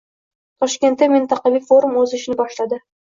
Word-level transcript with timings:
Toshkentda 0.63 1.09
mintaqaviy 1.15 1.63
forum 1.67 1.93
o‘z 2.05 2.17
ishini 2.21 2.39
boshladi 2.41 2.81